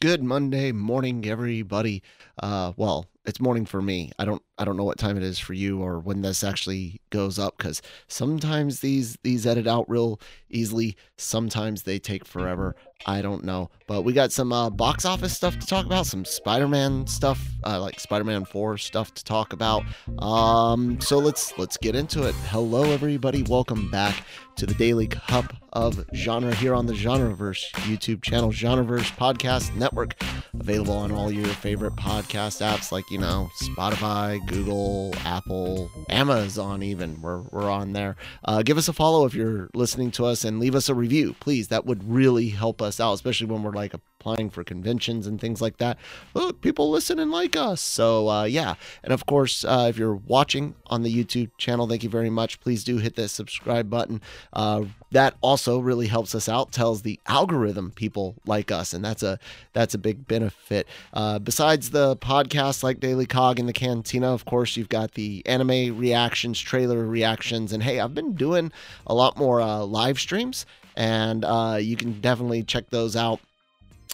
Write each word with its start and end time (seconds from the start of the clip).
Good 0.00 0.22
Monday 0.22 0.72
morning, 0.72 1.26
everybody. 1.26 2.02
Uh, 2.42 2.72
well, 2.78 3.04
it's 3.26 3.40
morning 3.40 3.66
for 3.66 3.82
me. 3.82 4.10
I 4.18 4.24
don't 4.24 4.42
I 4.56 4.64
don't 4.64 4.76
know 4.76 4.84
what 4.84 4.98
time 4.98 5.16
it 5.16 5.22
is 5.22 5.38
for 5.38 5.52
you 5.52 5.82
or 5.82 5.98
when 6.00 6.22
this 6.22 6.42
actually 6.42 7.00
goes 7.10 7.38
up 7.38 7.56
because 7.58 7.82
sometimes 8.08 8.80
these 8.80 9.18
these 9.22 9.46
edit 9.46 9.66
out 9.66 9.88
real 9.88 10.20
easily. 10.48 10.96
Sometimes 11.16 11.82
they 11.82 11.98
take 11.98 12.24
forever. 12.24 12.74
I 13.06 13.22
don't 13.22 13.44
know, 13.44 13.70
but 13.86 14.02
we 14.02 14.12
got 14.12 14.30
some 14.30 14.52
uh, 14.52 14.68
box 14.68 15.06
office 15.06 15.34
stuff 15.34 15.58
to 15.58 15.66
talk 15.66 15.86
about, 15.86 16.04
some 16.04 16.26
Spider-Man 16.26 17.06
stuff, 17.06 17.42
uh, 17.64 17.80
like 17.80 17.98
Spider-Man 17.98 18.44
4 18.44 18.76
stuff 18.76 19.14
to 19.14 19.24
talk 19.24 19.54
about. 19.54 19.84
Um, 20.18 21.00
so 21.00 21.16
let's 21.16 21.56
let's 21.56 21.78
get 21.78 21.94
into 21.94 22.28
it. 22.28 22.34
Hello, 22.48 22.82
everybody. 22.90 23.42
Welcome 23.44 23.90
back 23.90 24.26
to 24.56 24.66
the 24.66 24.74
Daily 24.74 25.06
Cup 25.06 25.54
of 25.72 26.04
Genre 26.14 26.54
here 26.54 26.74
on 26.74 26.84
the 26.84 26.92
Genreverse 26.92 27.70
YouTube 27.86 28.20
channel, 28.20 28.50
Genreverse 28.50 29.16
Podcast 29.16 29.74
Network, 29.74 30.22
available 30.52 30.92
on 30.98 31.10
all 31.10 31.32
your 31.32 31.46
favorite 31.46 31.96
podcast 31.96 32.60
apps 32.60 32.92
like 32.92 33.09
you 33.10 33.18
know 33.18 33.50
Spotify, 33.56 34.44
Google, 34.46 35.12
Apple, 35.24 35.90
Amazon. 36.08 36.82
Even 36.82 37.20
we're 37.20 37.40
we're 37.50 37.70
on 37.70 37.92
there. 37.92 38.16
Uh, 38.44 38.62
give 38.62 38.78
us 38.78 38.88
a 38.88 38.92
follow 38.92 39.26
if 39.26 39.34
you're 39.34 39.68
listening 39.74 40.10
to 40.12 40.24
us, 40.24 40.44
and 40.44 40.60
leave 40.60 40.74
us 40.74 40.88
a 40.88 40.94
review, 40.94 41.34
please. 41.40 41.68
That 41.68 41.84
would 41.86 42.08
really 42.08 42.48
help 42.48 42.80
us 42.80 43.00
out, 43.00 43.12
especially 43.14 43.48
when 43.48 43.62
we're 43.62 43.72
like 43.72 43.94
applying 44.20 44.50
for 44.50 44.62
conventions 44.62 45.26
and 45.26 45.40
things 45.40 45.62
like 45.62 45.78
that. 45.78 45.96
Look, 46.34 46.60
people 46.60 46.90
listen 46.90 47.18
and 47.18 47.30
like 47.30 47.56
us. 47.56 47.80
So, 47.80 48.28
uh, 48.28 48.44
yeah. 48.44 48.74
And 49.02 49.12
of 49.12 49.24
course, 49.24 49.64
uh, 49.64 49.86
if 49.88 49.96
you're 49.96 50.14
watching 50.14 50.74
on 50.86 51.02
the 51.02 51.12
YouTube 51.12 51.50
channel, 51.56 51.86
thank 51.86 52.02
you 52.02 52.10
very 52.10 52.28
much. 52.28 52.60
Please 52.60 52.84
do 52.84 52.98
hit 52.98 53.16
that 53.16 53.28
subscribe 53.28 53.88
button. 53.88 54.20
Uh, 54.52 54.84
that 55.12 55.34
also 55.40 55.78
really 55.78 56.06
helps 56.06 56.34
us 56.34 56.48
out, 56.48 56.70
tells 56.70 57.02
the 57.02 57.18
algorithm 57.26 57.92
people 57.92 58.34
like 58.46 58.70
us. 58.70 58.92
And 58.92 59.04
that's 59.04 59.22
a, 59.22 59.38
that's 59.72 59.94
a 59.94 59.98
big 59.98 60.28
benefit. 60.28 60.86
Uh, 61.14 61.38
besides 61.38 61.90
the 61.90 62.16
podcast 62.16 62.82
like 62.82 63.00
Daily 63.00 63.26
Cog 63.26 63.58
and 63.58 63.68
the 63.68 63.72
Cantina, 63.72 64.32
of 64.32 64.44
course, 64.44 64.76
you've 64.76 64.90
got 64.90 65.12
the 65.12 65.42
anime 65.46 65.98
reactions, 65.98 66.60
trailer 66.60 67.06
reactions. 67.06 67.72
And 67.72 67.82
hey, 67.82 68.00
I've 68.00 68.14
been 68.14 68.34
doing 68.34 68.70
a 69.06 69.14
lot 69.14 69.38
more 69.38 69.60
uh, 69.60 69.80
live 69.80 70.20
streams 70.20 70.66
and 70.96 71.44
uh, 71.44 71.78
you 71.80 71.96
can 71.96 72.20
definitely 72.20 72.62
check 72.62 72.90
those 72.90 73.16
out 73.16 73.40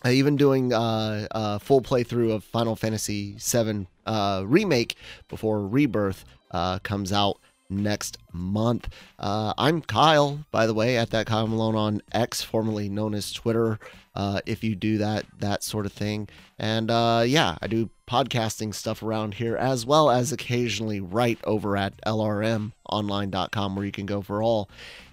even 0.05 0.37
doing 0.37 0.73
uh, 0.73 1.27
a 1.31 1.59
full 1.59 1.81
playthrough 1.81 2.33
of 2.33 2.45
Final 2.45 2.77
Fantasy 2.77 3.37
VII 3.39 3.87
uh, 4.05 4.45
remake 4.47 4.97
before 5.29 5.67
Rebirth 5.67 6.25
uh, 6.51 6.79
comes 6.81 7.13
out 7.13 7.39
next 7.69 8.19
month. 8.33 8.89
Uh, 9.19 9.53
I'm 9.59 9.81
Kyle, 9.81 10.45
by 10.51 10.67
the 10.67 10.75
way, 10.75 10.97
at 10.99 11.11
that 11.11 11.27
Kyle 11.27 11.47
Malone 11.49 11.75
on 11.75 12.03
X, 12.13 12.43
formerly 12.43 12.89
known 12.89 13.15
as 13.15 13.33
Twitter. 13.33 13.79
Uh, 14.15 14.41
if 14.47 14.63
you 14.63 14.75
do 14.75 14.99
that, 14.99 15.27
that 15.41 15.63
sort 15.63 15.85
of 15.85 15.93
thing, 15.93 16.29
and 16.59 16.89
yeah, 17.29 17.57
I 17.61 17.67
do 17.67 17.91
podcasting 18.09 18.75
stuff 18.75 19.03
around 19.03 19.35
here 19.35 19.57
as 19.57 19.85
well 19.85 20.11
as 20.11 20.33
occasionally 20.33 21.01
write 21.01 21.39
over 21.45 21.77
at 21.77 22.01
lrmonline.com, 22.07 23.77
where 23.77 23.85
you 23.85 23.93
can 23.93 24.07
go 24.07 24.23
for 24.23 24.43
all 24.43 24.71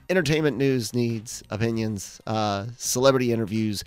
entertainment 0.09 0.55
news, 0.55 0.93
needs, 0.93 1.43
opinions, 1.49 2.21
celebrity 2.77 3.33
interviews 3.33 3.83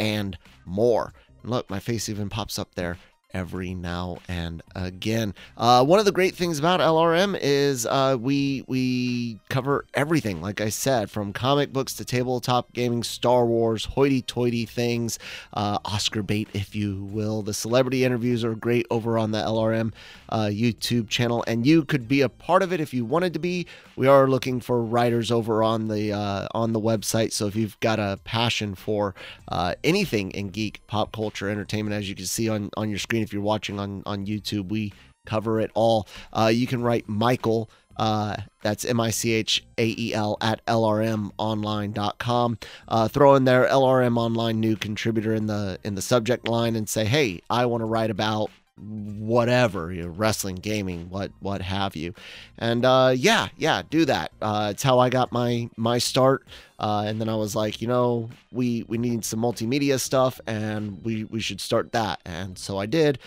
and 0.00 0.38
more. 0.64 1.12
Look, 1.44 1.70
my 1.70 1.78
face 1.78 2.08
even 2.08 2.28
pops 2.28 2.58
up 2.58 2.74
there 2.74 2.96
every 3.32 3.74
now 3.74 4.18
and 4.28 4.62
again. 4.74 5.34
Uh, 5.56 5.84
one 5.84 5.98
of 5.98 6.04
the 6.04 6.12
great 6.12 6.34
things 6.34 6.58
about 6.58 6.80
LRM 6.80 7.38
is 7.40 7.86
uh, 7.86 8.16
we 8.20 8.64
we 8.66 9.38
cover 9.48 9.84
everything. 9.94 10.40
Like 10.40 10.60
I 10.60 10.68
said, 10.68 11.10
from 11.10 11.32
comic 11.32 11.72
books 11.72 11.94
to 11.94 12.04
tabletop 12.04 12.72
gaming, 12.72 13.02
Star 13.02 13.46
Wars, 13.46 13.84
hoity-toity 13.84 14.66
things, 14.66 15.18
uh, 15.54 15.78
Oscar 15.84 16.22
bait, 16.22 16.48
if 16.52 16.74
you 16.74 17.04
will. 17.04 17.42
The 17.42 17.54
celebrity 17.54 18.04
interviews 18.04 18.44
are 18.44 18.54
great 18.54 18.86
over 18.90 19.18
on 19.18 19.30
the 19.30 19.38
LRM 19.38 19.92
uh, 20.28 20.46
YouTube 20.46 21.08
channel, 21.08 21.44
and 21.46 21.66
you 21.66 21.84
could 21.84 22.08
be 22.08 22.20
a 22.20 22.28
part 22.28 22.62
of 22.62 22.72
it 22.72 22.80
if 22.80 22.92
you 22.92 23.04
wanted 23.04 23.32
to 23.34 23.38
be. 23.38 23.66
We 23.96 24.06
are 24.06 24.28
looking 24.28 24.60
for 24.60 24.82
writers 24.82 25.30
over 25.30 25.62
on 25.62 25.88
the 25.88 26.12
uh, 26.12 26.48
on 26.52 26.72
the 26.72 26.80
website. 26.80 27.32
So 27.32 27.46
if 27.46 27.56
you've 27.56 27.78
got 27.80 27.98
a 27.98 28.18
passion 28.24 28.74
for 28.74 29.14
uh, 29.48 29.74
anything 29.84 30.30
in 30.32 30.48
geek, 30.48 30.84
pop 30.86 31.12
culture, 31.12 31.48
entertainment, 31.48 31.94
as 31.94 32.08
you 32.08 32.14
can 32.14 32.26
see 32.26 32.48
on 32.48 32.70
on 32.76 32.88
your 32.88 32.98
screen 32.98 33.19
if 33.20 33.32
you're 33.32 33.42
watching 33.42 33.78
on, 33.78 34.02
on 34.06 34.26
YouTube, 34.26 34.68
we 34.68 34.92
cover 35.26 35.60
it 35.60 35.70
all. 35.74 36.08
Uh, 36.32 36.50
you 36.52 36.66
can 36.66 36.82
write 36.82 37.08
Michael. 37.08 37.70
Uh, 37.96 38.34
that's 38.62 38.84
M 38.84 38.98
I 38.98 39.10
C 39.10 39.32
H 39.32 39.62
A 39.76 39.94
E 39.98 40.14
L 40.14 40.38
at 40.40 40.64
LRMonline.com. 40.66 42.58
Uh, 42.88 43.08
throw 43.08 43.34
in 43.34 43.44
there 43.44 43.66
LRM 43.66 44.16
Online 44.16 44.58
new 44.58 44.76
contributor 44.76 45.34
in 45.34 45.46
the 45.46 45.78
in 45.84 45.96
the 45.96 46.02
subject 46.02 46.48
line 46.48 46.76
and 46.76 46.88
say, 46.88 47.04
hey, 47.04 47.40
I 47.50 47.66
want 47.66 47.82
to 47.82 47.86
write 47.86 48.10
about 48.10 48.50
whatever 48.78 49.92
you 49.92 50.02
know, 50.02 50.08
wrestling 50.08 50.56
gaming 50.56 51.08
what 51.10 51.30
what 51.40 51.60
have 51.62 51.94
you. 51.96 52.14
And 52.58 52.84
uh 52.84 53.12
yeah 53.16 53.48
yeah 53.56 53.82
do 53.88 54.04
that. 54.06 54.32
Uh 54.40 54.68
it's 54.72 54.82
how 54.82 54.98
i 54.98 55.10
got 55.10 55.32
my 55.32 55.68
my 55.76 55.98
start. 55.98 56.46
Uh 56.78 57.04
and 57.06 57.20
then 57.20 57.28
i 57.28 57.34
was 57.36 57.54
like 57.54 57.82
you 57.82 57.88
know 57.88 58.30
we 58.52 58.84
we 58.88 58.96
need 58.98 59.24
some 59.24 59.40
multimedia 59.40 60.00
stuff 60.00 60.40
and 60.46 61.02
we 61.04 61.24
we 61.24 61.40
should 61.40 61.60
start 61.60 61.92
that. 61.92 62.20
And 62.24 62.56
so 62.58 62.78
i 62.78 62.86
did. 62.86 63.18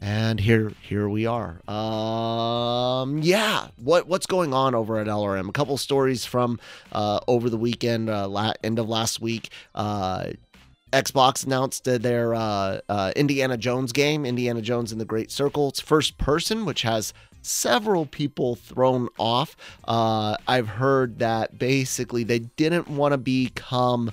And 0.00 0.40
here 0.40 0.72
here 0.82 1.08
we 1.08 1.26
are. 1.26 1.60
Um 1.70 3.18
yeah 3.18 3.68
what 3.76 4.08
what's 4.08 4.26
going 4.26 4.52
on 4.54 4.74
over 4.74 4.98
at 4.98 5.06
lrm 5.06 5.48
a 5.48 5.52
couple 5.52 5.76
stories 5.76 6.24
from 6.24 6.58
uh 6.92 7.20
over 7.28 7.48
the 7.50 7.56
weekend 7.56 8.08
uh 8.10 8.26
la- 8.28 8.54
end 8.62 8.78
of 8.78 8.88
last 8.88 9.20
week. 9.20 9.50
Uh 9.74 10.28
Xbox 10.94 11.44
announced 11.44 11.84
their 11.84 12.34
uh, 12.34 12.80
uh, 12.88 13.12
Indiana 13.16 13.56
Jones 13.56 13.90
game, 13.92 14.24
Indiana 14.24 14.62
Jones 14.62 14.92
in 14.92 14.98
the 14.98 15.04
Great 15.04 15.30
Circle. 15.30 15.70
It's 15.70 15.80
first 15.80 16.18
person, 16.18 16.64
which 16.64 16.82
has 16.82 17.12
several 17.42 18.06
people 18.06 18.54
thrown 18.54 19.08
off. 19.18 19.56
Uh, 19.86 20.36
I've 20.46 20.68
heard 20.68 21.18
that 21.18 21.58
basically 21.58 22.22
they 22.24 22.38
didn't 22.38 22.88
want 22.88 23.12
to 23.12 23.18
become, 23.18 24.12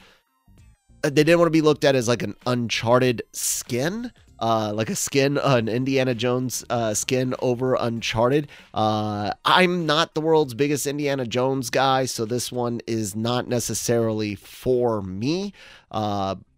uh, 1.03 1.09
they 1.09 1.24
didn't 1.24 1.38
want 1.38 1.47
to 1.47 1.52
be 1.52 1.62
looked 1.62 1.86
at 1.86 1.96
as 1.96 2.08
like 2.08 2.24
an 2.24 2.36
Uncharted 2.46 3.22
skin. 3.31 4.12
Uh, 4.40 4.74
like 4.74 4.90
a 4.90 4.96
skin, 4.96 5.38
an 5.38 5.70
Indiana 5.70 6.16
Jones 6.16 6.66
uh, 6.72 6.96
skin 6.96 7.36
over 7.44 7.75
Uncharted. 7.75 8.47
Uh, 8.74 9.31
I'm 9.46 9.86
not 9.86 10.16
the 10.16 10.22
world's 10.22 10.56
biggest 10.56 10.88
Indiana 10.88 11.28
Jones 11.28 11.70
guy, 11.70 12.06
so 12.06 12.25
this 12.25 12.52
one 12.52 12.81
is 12.88 13.16
not 13.16 13.47
necessarily 13.47 14.34
for 14.34 15.03
me. 15.03 15.53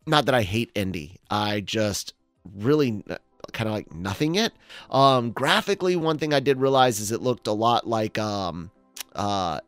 Not 0.05 0.25
that 0.25 0.35
I 0.35 0.41
hate 0.41 0.71
Indy. 0.75 1.17
I 1.29 1.61
just 1.61 2.13
really 2.55 3.03
kind 3.51 3.67
of 3.67 3.73
like 3.73 3.93
nothing 3.93 4.35
it. 4.35 4.53
Um, 4.89 5.31
graphically, 5.31 5.95
one 5.95 6.17
thing 6.17 6.33
I 6.33 6.39
did 6.39 6.59
realize 6.59 6.99
is 6.99 7.11
it 7.11 7.21
looked 7.21 7.47
a 7.47 7.53
lot 7.53 7.87
like 7.87 8.17
um, 8.17 8.71
uh, 9.15 9.59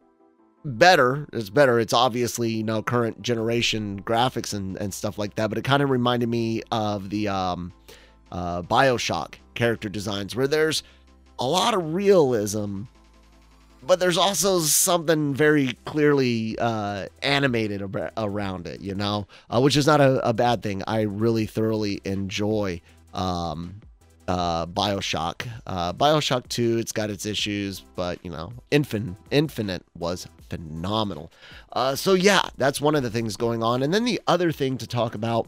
better. 0.65 1.27
It's 1.31 1.49
better. 1.49 1.79
It's 1.79 1.93
obviously 1.93 2.49
you 2.49 2.63
know 2.63 2.81
current 2.83 3.21
generation 3.21 4.01
graphics 4.01 4.53
and 4.53 4.77
and 4.77 4.93
stuff 4.93 5.17
like 5.17 5.35
that. 5.35 5.49
But 5.49 5.57
it 5.57 5.63
kind 5.63 5.83
of 5.83 5.89
reminded 5.89 6.29
me 6.29 6.63
of 6.71 7.09
the 7.09 7.27
um, 7.29 7.71
uh, 8.31 8.61
Bioshock 8.63 9.35
character 9.53 9.87
designs 9.87 10.35
where 10.35 10.47
there's 10.47 10.83
a 11.39 11.45
lot 11.45 11.73
of 11.73 11.93
realism 11.93 12.83
but 13.85 13.99
there's 13.99 14.17
also 14.17 14.59
something 14.59 15.33
very 15.33 15.73
clearly 15.85 16.57
uh, 16.59 17.07
animated 17.21 17.81
ab- 17.81 18.11
around 18.17 18.67
it, 18.67 18.81
you 18.81 18.95
know, 18.95 19.27
uh, 19.49 19.59
which 19.59 19.77
is 19.77 19.85
not 19.87 20.01
a, 20.01 20.27
a, 20.27 20.33
bad 20.33 20.63
thing. 20.63 20.83
I 20.87 21.01
really 21.01 21.45
thoroughly 21.45 22.01
enjoy 22.03 22.81
um, 23.13 23.81
uh, 24.27 24.65
Bioshock. 24.65 25.47
Uh, 25.67 25.93
Bioshock 25.93 26.47
2, 26.49 26.77
it's 26.77 26.91
got 26.91 27.09
its 27.09 27.25
issues, 27.25 27.81
but, 27.95 28.23
you 28.23 28.31
know, 28.31 28.53
Infin- 28.71 29.15
Infinite 29.31 29.83
was 29.97 30.27
phenomenal. 30.49 31.31
Uh, 31.73 31.95
so, 31.95 32.13
yeah, 32.13 32.41
that's 32.57 32.81
one 32.81 32.95
of 32.95 33.03
the 33.03 33.09
things 33.09 33.37
going 33.37 33.63
on. 33.63 33.83
And 33.83 33.93
then 33.93 34.05
the 34.05 34.21
other 34.27 34.51
thing 34.51 34.77
to 34.77 34.87
talk 34.87 35.15
about 35.15 35.47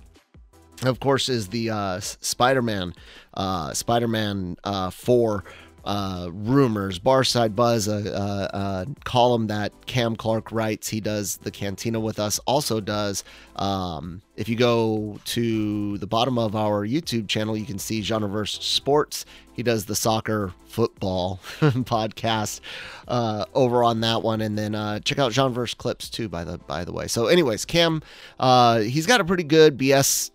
of 0.84 1.00
course, 1.00 1.28
is 1.28 1.48
the 1.48 1.72
uh, 1.72 2.00
Spider-Man, 2.00 2.94
uh, 3.34 3.74
Spider-Man 3.74 4.58
uh, 4.64 4.92
4 4.92 5.44
uh, 5.88 6.30
rumors. 6.34 7.00
Barside 7.00 7.56
Buzz, 7.56 7.88
a, 7.88 7.94
a, 7.94 8.58
a, 8.58 8.88
column 9.06 9.48
that 9.48 9.72
Cam 9.86 10.18
Clark 10.18 10.52
writes. 10.52 10.90
He 10.90 11.00
does 11.00 11.38
the 11.38 11.50
Cantina 11.50 11.98
with 11.98 12.20
us. 12.20 12.40
Also 12.40 12.82
does. 12.82 13.24
Um, 13.56 14.22
if 14.36 14.50
you 14.50 14.58
go 14.58 15.18
to 15.24 15.98
the 15.98 16.06
bottom 16.06 16.38
of 16.38 16.58
our 16.58 16.86
YouTube 16.86 17.30
channel, 17.30 17.56
you 17.56 17.66
can 17.66 17.80
see 17.80 18.02
Genreverse 18.02 18.62
Sports. 18.62 19.26
He 19.54 19.64
does 19.64 19.86
the 19.86 19.96
soccer 19.96 20.54
football 20.66 21.40
podcast 21.62 22.60
uh, 23.08 23.46
over 23.54 23.82
on 23.82 24.02
that 24.02 24.24
one, 24.24 24.42
and 24.42 24.58
then 24.58 24.76
uh, 24.76 25.00
check 25.00 25.20
out 25.20 25.32
Genreverse 25.32 25.76
clips 25.78 26.10
too. 26.10 26.28
By 26.28 26.44
the 26.44 26.58
by 26.58 26.84
the 26.84 26.92
way. 26.92 27.08
So, 27.08 27.28
anyways, 27.28 27.64
Cam, 27.64 28.04
uh, 28.42 28.80
he's 28.80 29.06
got 29.06 29.22
a 29.22 29.26
pretty 29.26 29.46
good 29.46 29.78
BS 29.78 30.32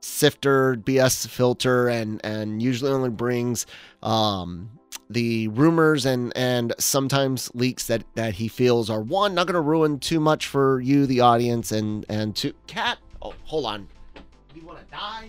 sifter, 0.00 0.76
BS 0.76 1.28
filter, 1.28 1.88
and 1.88 2.24
and 2.24 2.62
usually 2.62 2.90
only 2.90 3.10
brings 3.10 3.66
um, 4.02 4.70
the 5.10 5.48
rumors 5.48 6.06
and 6.06 6.32
and 6.36 6.74
sometimes 6.78 7.50
leaks 7.54 7.86
that 7.86 8.04
that 8.14 8.34
he 8.34 8.48
feels 8.48 8.88
are 8.88 9.00
one 9.00 9.34
not 9.34 9.46
going 9.46 9.54
to 9.54 9.60
ruin 9.60 9.98
too 9.98 10.18
much 10.20 10.46
for 10.46 10.80
you 10.80 11.06
the 11.06 11.20
audience 11.20 11.72
and 11.72 12.06
and 12.08 12.34
two 12.34 12.54
cat 12.66 12.98
oh 13.22 13.34
hold 13.44 13.66
on 13.66 13.86
you 14.54 14.64
want 14.64 14.78
to 14.78 14.84
die 14.90 15.28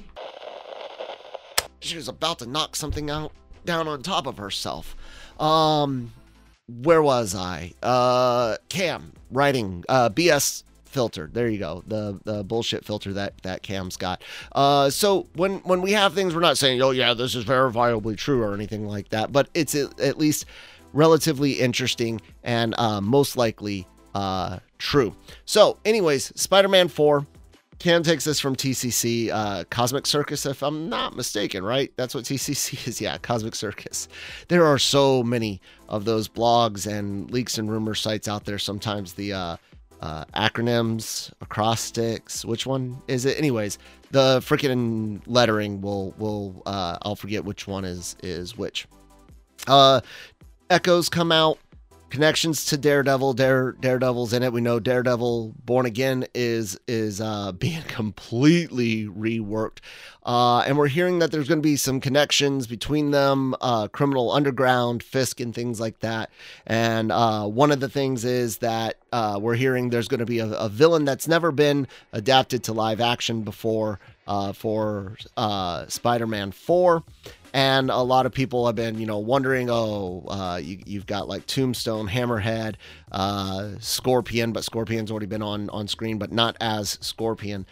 she 1.86 1.96
was 1.96 2.08
about 2.08 2.40
to 2.40 2.46
knock 2.46 2.76
something 2.76 3.10
out 3.10 3.32
down 3.66 3.88
on 3.88 4.02
top 4.02 4.28
of 4.28 4.38
herself. 4.38 4.96
Um, 5.40 6.14
where 6.68 7.02
was 7.02 7.36
I? 7.36 7.74
Uh, 7.82 8.58
Cam 8.70 9.14
writing 9.32 9.84
uh, 9.90 10.10
BS 10.10 10.64
filter. 10.96 11.30
There 11.32 11.50
you 11.50 11.60
go. 11.60 11.84
The 11.86 12.20
the 12.24 12.44
bullshit 12.46 12.86
filter 12.86 13.12
that 13.14 13.38
that 13.44 13.62
Cam's 13.62 13.98
got. 13.98 14.24
Uh, 14.54 14.90
so 14.90 15.28
when 15.36 15.58
when 15.60 15.82
we 15.82 15.92
have 15.92 16.14
things, 16.14 16.34
we're 16.34 16.40
not 16.40 16.58
saying, 16.58 16.82
oh 16.82 16.92
yeah, 16.92 17.14
this 17.14 17.36
is 17.36 17.44
verifiably 17.44 18.18
true 18.18 18.42
or 18.42 18.54
anything 18.54 18.88
like 18.88 19.10
that, 19.10 19.34
but 19.34 19.50
it's 19.54 19.76
at 19.76 20.18
least 20.18 20.46
relatively 20.94 21.52
interesting 21.52 22.22
and 22.44 22.74
uh, 22.78 23.02
most 23.02 23.36
likely 23.36 23.86
uh, 24.16 24.60
true. 24.78 25.14
So, 25.44 25.78
anyways, 25.86 26.32
Spider-Man 26.40 26.88
Four. 26.88 27.28
Cam 27.78 28.04
takes 28.04 28.24
this 28.24 28.40
from 28.40 28.56
TCC, 28.56 29.30
uh, 29.30 29.66
Cosmic 29.70 30.08
Circus, 30.08 30.46
if 30.46 30.64
I'm 30.64 30.88
not 30.88 31.14
mistaken, 31.14 31.62
right? 31.62 31.92
That's 31.98 32.16
what 32.16 32.24
TCC 32.24 32.88
is. 32.88 33.02
Yeah, 33.02 33.18
Cosmic 33.18 33.54
Circus. 33.54 34.08
There 34.48 34.66
are 34.66 34.80
so 34.80 35.22
many 35.24 35.60
of 35.90 36.06
those 36.06 36.30
blogs 36.30 36.88
and 36.88 37.30
leaks 37.32 37.58
and 37.58 37.70
rumor 37.70 37.94
sites 37.94 38.30
out 38.30 38.46
there. 38.46 38.60
Sometimes 38.60 39.12
the 39.14 39.34
uh, 39.34 39.58
uh, 40.06 40.26
acronyms, 40.36 41.34
acrostics. 41.42 42.46
Which 42.46 42.68
one 42.68 43.02
is 43.08 43.26
it? 43.26 43.38
Anyways, 43.38 43.80
the 44.12 44.40
freaking 44.40 45.22
lettering 45.26 45.82
will 45.82 46.14
will 46.18 46.62
uh, 46.66 46.98
I'll 47.02 47.16
forget 47.16 47.44
which 47.44 47.68
one 47.68 47.86
is 47.86 48.16
is 48.22 48.58
which. 48.58 48.88
Uh, 49.68 50.02
echoes 50.70 51.10
come 51.10 51.32
out 51.32 51.58
connections 52.16 52.64
to 52.64 52.78
Daredevil. 52.78 53.34
Dare 53.34 53.74
Daredevil's 53.74 54.32
in 54.32 54.42
it. 54.42 54.54
We 54.54 54.62
know 54.62 54.80
Daredevil 54.80 55.54
Born 55.66 55.86
Again 55.86 56.26
is 56.34 56.80
is 56.88 57.20
uh, 57.20 57.52
being 57.60 57.82
completely 57.84 59.06
reworked, 59.06 59.80
uh, 60.26 60.60
and 60.60 60.78
we're 60.78 60.88
hearing 60.88 61.20
that 61.20 61.32
there's 61.32 61.50
going 61.50 61.60
to 61.60 61.68
be 61.68 61.76
some 61.76 62.00
connections 62.00 62.68
between 62.68 63.12
them, 63.12 63.54
uh, 63.60 63.90
Criminal 63.90 64.32
Underground, 64.32 65.04
Fisk, 65.04 65.42
and 65.42 65.54
things 65.54 65.82
like 65.82 66.00
that. 66.00 66.30
And 66.66 67.12
uh, 67.12 67.48
one 67.48 67.70
of 67.72 67.82
the 67.82 67.90
things 67.90 68.24
is 68.24 68.60
that 68.60 68.96
uh, 69.12 69.38
we're 69.42 69.56
hearing 69.56 69.90
there's 69.90 70.08
going 70.08 70.22
to 70.22 70.26
be 70.26 70.40
a, 70.40 70.48
a, 70.48 70.70
villain 70.70 71.04
that's 71.04 71.28
never 71.28 71.52
been 71.52 71.86
adapted 72.14 72.64
to 72.64 72.74
live 72.74 73.02
action 73.02 73.42
before 73.42 74.00
uh, 74.26 74.54
for 74.54 75.18
Spider-Man 75.88 76.54
Four 76.54 77.04
and 77.56 77.90
a 77.90 78.02
lot 78.02 78.26
of 78.26 78.34
people 78.34 78.66
have 78.66 78.76
been 78.76 79.00
you 79.00 79.06
know 79.06 79.18
wondering 79.18 79.70
oh 79.72 80.26
uh, 80.28 80.60
you, 80.62 81.00
have 81.00 81.08
got 81.08 81.28
like 81.28 81.46
tombstone 81.48 82.08
hammerhead 82.08 82.76
uh, 83.14 83.72
scorpion 83.80 84.52
but 84.52 84.64
scorpion's 84.64 85.10
already 85.10 85.26
been 85.26 85.42
on 85.42 85.70
on 85.70 85.88
screen 85.88 86.20
but 86.20 86.32
not 86.32 86.56
as 86.62 87.00
scorpion 87.02 87.66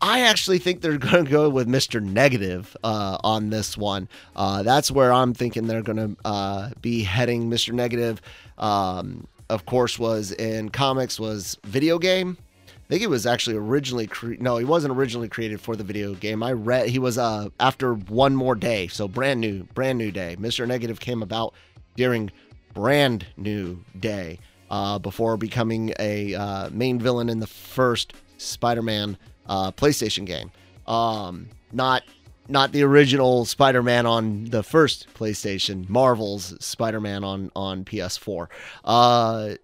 I 0.00 0.20
actually 0.20 0.58
think 0.58 0.82
they're 0.82 0.98
going 1.12 1.24
to 1.24 1.30
go 1.30 1.48
with 1.48 1.66
Mr. 1.66 2.02
Negative 2.02 2.76
uh, 2.84 3.16
on 3.24 3.48
this 3.48 3.74
one. 3.74 4.06
Uh, 4.36 4.62
that's 4.62 4.90
where 4.90 5.10
I'm 5.10 5.32
thinking 5.32 5.66
they're 5.66 5.82
going 5.82 6.16
to 6.16 6.16
uh, 6.26 6.70
be 6.82 7.02
heading. 7.02 7.48
Mr. 7.48 7.72
Negative, 7.72 8.20
um, 8.58 9.26
of 9.48 9.64
course, 9.64 9.98
was 9.98 10.32
in 10.32 10.68
comics, 10.68 11.18
was 11.18 11.56
video 11.64 11.98
game. 11.98 12.36
I 12.84 12.86
think 12.88 13.02
it 13.02 13.08
was 13.10 13.26
actually 13.26 13.56
originally 13.56 14.06
cre- 14.06 14.34
no, 14.38 14.58
he 14.58 14.64
wasn't 14.64 14.94
originally 14.94 15.28
created 15.28 15.60
for 15.60 15.74
the 15.74 15.84
video 15.84 16.14
game. 16.14 16.42
I 16.42 16.52
read 16.52 16.88
he 16.88 16.98
was 16.98 17.16
uh 17.16 17.48
after 17.58 17.94
one 17.94 18.36
more 18.36 18.54
day, 18.54 18.88
so 18.88 19.08
brand 19.08 19.40
new, 19.40 19.64
brand 19.74 19.98
new 19.98 20.10
day. 20.10 20.36
Mr. 20.38 20.66
Negative 20.66 21.00
came 21.00 21.22
about 21.22 21.54
during 21.96 22.30
brand 22.74 23.26
new 23.36 23.78
day 23.98 24.38
uh, 24.70 24.98
before 24.98 25.36
becoming 25.36 25.94
a 25.98 26.34
uh, 26.34 26.70
main 26.70 26.98
villain 26.98 27.28
in 27.28 27.38
the 27.38 27.46
first 27.46 28.12
Spider-Man 28.38 29.16
uh, 29.46 29.70
PlayStation 29.72 30.26
game. 30.26 30.50
Um, 30.86 31.48
not 31.72 32.02
not 32.48 32.72
the 32.72 32.82
original 32.82 33.46
Spider-Man 33.46 34.04
on 34.04 34.44
the 34.44 34.62
first 34.62 35.06
PlayStation, 35.14 35.88
Marvel's 35.88 36.54
Spider-Man 36.62 37.24
on 37.24 37.50
on 37.56 37.84
PS4. 37.84 38.48
Uh, 38.84 39.54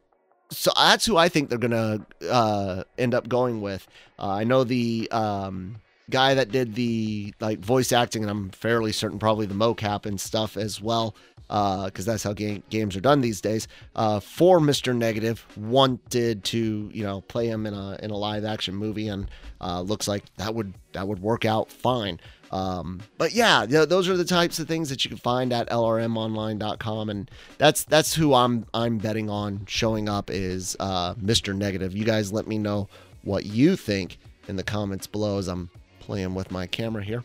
so 0.50 0.72
that's 0.76 1.06
who 1.06 1.16
I 1.16 1.28
think 1.28 1.48
they're 1.48 1.58
gonna 1.58 2.04
uh, 2.28 2.84
end 2.98 3.14
up 3.14 3.28
going 3.28 3.60
with. 3.60 3.86
Uh, 4.18 4.28
I 4.28 4.44
know 4.44 4.64
the 4.64 5.08
um, 5.10 5.76
guy 6.10 6.34
that 6.34 6.50
did 6.50 6.74
the 6.74 7.32
like 7.40 7.60
voice 7.60 7.92
acting, 7.92 8.22
and 8.22 8.30
I'm 8.30 8.50
fairly 8.50 8.92
certain 8.92 9.18
probably 9.18 9.46
the 9.46 9.54
mocap 9.54 10.06
and 10.06 10.20
stuff 10.20 10.56
as 10.56 10.80
well, 10.80 11.14
because 11.50 12.06
uh, 12.06 12.12
that's 12.12 12.22
how 12.22 12.32
ga- 12.32 12.62
games 12.70 12.96
are 12.96 13.00
done 13.00 13.20
these 13.20 13.40
days. 13.40 13.66
Uh, 13.96 14.20
for 14.20 14.60
Mister 14.60 14.94
Negative, 14.94 15.44
wanted 15.56 16.44
to 16.44 16.90
you 16.92 17.02
know 17.02 17.22
play 17.22 17.48
him 17.48 17.66
in 17.66 17.74
a 17.74 17.98
in 18.00 18.12
a 18.12 18.16
live 18.16 18.44
action 18.44 18.76
movie, 18.76 19.08
and 19.08 19.28
uh, 19.60 19.80
looks 19.80 20.06
like 20.06 20.24
that 20.36 20.54
would 20.54 20.74
that 20.92 21.08
would 21.08 21.20
work 21.20 21.44
out 21.44 21.72
fine. 21.72 22.20
Um, 22.52 23.00
but 23.18 23.32
yeah, 23.32 23.66
those 23.66 24.08
are 24.08 24.16
the 24.16 24.24
types 24.24 24.60
of 24.60 24.68
things 24.68 24.90
that 24.90 25.04
you 25.04 25.08
can 25.08 25.18
find 25.18 25.52
at 25.52 25.68
lrmonline.com, 25.70 27.10
and 27.10 27.30
that's 27.58 27.82
that's 27.82 28.14
who 28.14 28.32
I'm 28.32 28.64
I'm 28.72 28.98
betting 28.98 29.28
on 29.28 29.66
showing 29.66 30.08
up 30.08 30.30
is 30.30 30.76
uh, 30.78 31.14
Mr. 31.14 31.54
Negative. 31.56 31.96
You 31.96 32.04
guys 32.04 32.32
let 32.32 32.46
me 32.46 32.58
know 32.58 32.88
what 33.22 33.44
you 33.44 33.74
think 33.74 34.18
in 34.46 34.54
the 34.54 34.62
comments 34.62 35.08
below 35.08 35.38
as 35.38 35.48
I'm 35.48 35.68
playing 35.98 36.34
with 36.34 36.52
my 36.52 36.68
camera 36.68 37.02
here. 37.02 37.24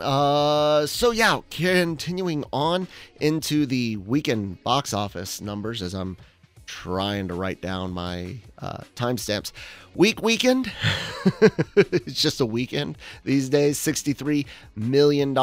Uh, 0.00 0.86
so 0.86 1.10
yeah, 1.10 1.40
continuing 1.50 2.44
on 2.52 2.88
into 3.20 3.66
the 3.66 3.96
weekend 3.98 4.62
box 4.64 4.92
office 4.92 5.40
numbers 5.40 5.82
as 5.82 5.94
I'm 5.94 6.16
trying 6.66 7.28
to 7.28 7.34
write 7.34 7.60
down 7.60 7.90
my 7.92 8.36
uh, 8.58 8.78
timestamps. 8.96 9.52
Week 9.94 10.22
weekend, 10.22 10.72
it's 11.76 12.20
just 12.20 12.40
a 12.40 12.46
weekend 12.46 12.96
these 13.24 13.50
days. 13.50 13.78
$63 13.78 14.46
million 14.74 15.34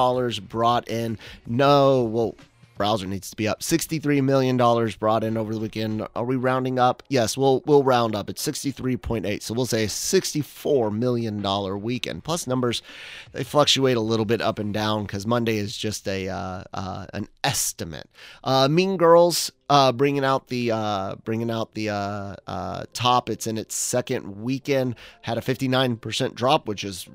brought 0.47 0.89
in. 0.89 1.19
No, 1.45 2.03
well, 2.03 2.35
browser 2.79 3.05
needs 3.05 3.29
to 3.29 3.35
be 3.35 3.45
up. 3.45 3.59
$63 3.59 4.23
million 4.23 4.57
brought 4.99 5.23
in 5.25 5.35
over 5.35 5.53
the 5.53 5.59
weekend. 5.59 6.07
Are 6.15 6.23
we 6.23 6.37
rounding 6.37 6.79
up? 6.79 7.03
Yes, 7.09 7.37
we'll 7.37 7.61
we'll 7.65 7.83
round 7.83 8.15
up. 8.15 8.29
It's 8.29 8.43
63.8. 8.47 9.43
So 9.43 9.53
we'll 9.53 9.65
say 9.65 9.85
$64 9.85 10.97
million 10.97 11.81
weekend. 11.81 12.23
Plus 12.23 12.47
numbers, 12.47 12.81
they 13.33 13.43
fluctuate 13.43 13.97
a 13.97 14.01
little 14.01 14.25
bit 14.25 14.41
up 14.41 14.59
and 14.59 14.73
down 14.73 15.03
because 15.03 15.27
Monday 15.27 15.57
is 15.57 15.77
just 15.77 16.07
a 16.07 16.29
uh, 16.29 16.63
uh, 16.73 17.05
an 17.13 17.27
estimate. 17.43 18.09
Uh, 18.45 18.69
mean 18.69 18.95
Girls 18.95 19.51
uh, 19.69 19.91
bringing 19.91 20.23
out 20.23 20.47
the 20.47 20.71
uh, 20.71 21.15
bringing 21.25 21.51
out 21.51 21.73
the 21.73 21.89
uh, 21.89 22.85
top. 22.93 23.29
It's 23.29 23.45
in 23.45 23.57
its 23.57 23.75
second 23.75 24.41
weekend. 24.41 24.95
Had 25.21 25.37
a 25.37 25.41
59% 25.41 26.33
drop, 26.33 26.65
which 26.65 26.85
is 26.85 27.07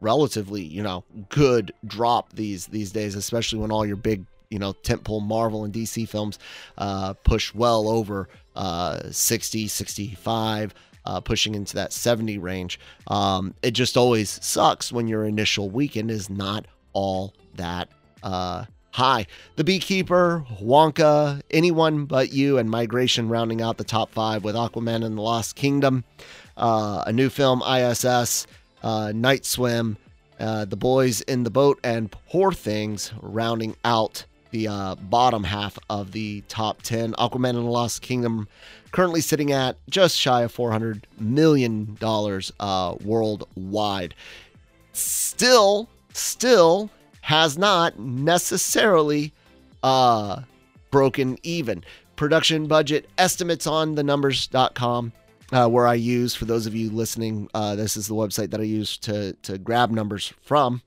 relatively 0.00 0.62
you 0.62 0.82
know 0.82 1.04
good 1.28 1.72
drop 1.86 2.32
these 2.32 2.66
these 2.66 2.90
days, 2.90 3.14
especially 3.14 3.60
when 3.60 3.70
all 3.70 3.86
your 3.86 3.96
big 3.96 4.24
you 4.54 4.60
know 4.60 4.72
tentpole 4.72 5.22
Marvel 5.22 5.64
and 5.64 5.74
DC 5.74 6.08
films 6.08 6.38
uh, 6.78 7.12
push 7.24 7.52
well 7.52 7.88
over 7.88 8.28
uh, 8.56 9.10
60, 9.10 9.68
65. 9.68 10.74
Uh, 11.06 11.20
pushing 11.20 11.54
into 11.54 11.74
that 11.74 11.92
70 11.92 12.38
range. 12.38 12.80
Um, 13.08 13.52
it 13.62 13.72
just 13.72 13.94
always 13.94 14.42
sucks 14.42 14.90
when 14.90 15.06
your 15.06 15.26
initial 15.26 15.68
weekend 15.68 16.10
is 16.10 16.30
not 16.30 16.64
all 16.94 17.34
that 17.56 17.90
uh, 18.22 18.64
high. 18.94 19.26
The 19.56 19.64
Beekeeper, 19.64 20.46
Wonka, 20.62 21.42
Anyone 21.50 22.06
But 22.06 22.32
You, 22.32 22.58
and 22.58 22.70
Migration 22.70 23.28
rounding 23.28 23.60
out 23.60 23.76
the 23.76 23.84
top 23.84 24.12
five 24.12 24.44
with 24.44 24.54
Aquaman 24.54 25.04
and 25.04 25.18
the 25.18 25.20
Lost 25.20 25.56
Kingdom. 25.56 26.04
Uh, 26.56 27.02
a 27.06 27.12
new 27.12 27.28
film, 27.28 27.62
ISS, 27.62 28.46
uh, 28.82 29.12
Night 29.14 29.44
Swim, 29.44 29.96
uh, 30.38 30.64
The 30.64 30.76
Boys 30.76 31.20
in 31.22 31.42
the 31.42 31.50
Boat, 31.50 31.80
and 31.82 32.10
Poor 32.28 32.52
Things 32.52 33.12
rounding 33.20 33.76
out 33.84 34.24
the 34.54 34.68
uh, 34.68 34.94
bottom 34.94 35.42
half 35.42 35.76
of 35.90 36.12
the 36.12 36.42
top 36.46 36.80
10. 36.82 37.14
Aquaman 37.14 37.50
and 37.50 37.66
the 37.66 37.70
Lost 37.70 38.02
Kingdom 38.02 38.46
currently 38.92 39.20
sitting 39.20 39.50
at 39.50 39.76
just 39.90 40.16
shy 40.16 40.42
of 40.42 40.54
$400 40.54 41.02
million 41.18 41.98
uh, 42.60 42.94
worldwide. 43.04 44.14
Still, 44.92 45.88
still 46.12 46.88
has 47.22 47.58
not 47.58 47.98
necessarily 47.98 49.32
uh, 49.82 50.42
broken 50.92 51.36
even. 51.42 51.84
Production 52.14 52.68
budget 52.68 53.10
estimates 53.18 53.66
on 53.66 53.96
the 53.96 54.04
numbers.com. 54.04 55.12
Uh, 55.52 55.68
where 55.68 55.86
I 55.86 55.94
use, 55.94 56.34
for 56.34 56.46
those 56.46 56.66
of 56.66 56.74
you 56.74 56.90
listening, 56.90 57.48
uh, 57.54 57.74
this 57.74 57.96
is 57.96 58.06
the 58.06 58.14
website 58.14 58.50
that 58.50 58.60
I 58.60 58.64
use 58.64 58.96
to, 58.98 59.34
to 59.42 59.58
grab 59.58 59.90
numbers 59.90 60.32
from. 60.42 60.80